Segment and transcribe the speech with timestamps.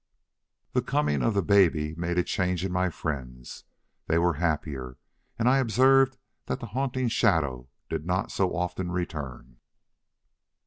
[0.73, 3.65] The coming of the baby made a change in my friends.
[4.07, 4.97] They were happier,
[5.37, 9.57] and I observed that the haunting shadow did not so often return.